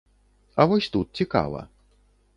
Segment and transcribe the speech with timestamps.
[0.59, 1.61] А вось тут цікава.